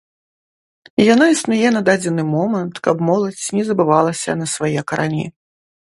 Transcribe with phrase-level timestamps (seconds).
[1.13, 5.25] Яна існуе на дадзены момант, каб моладзь не забывалася на свае карані.